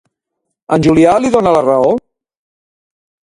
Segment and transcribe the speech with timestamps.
[0.77, 1.91] En Julià li dona la raó?